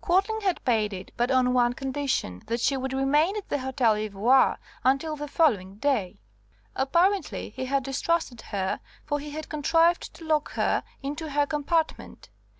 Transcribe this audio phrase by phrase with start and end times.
[0.00, 3.94] Quadling had paid it, but on one condition, that she would remain at the Hotel
[3.96, 6.20] Ivoire until the following day.
[6.76, 12.28] Apparently he had distrusted her, for he had contrived to lock her into her compartment.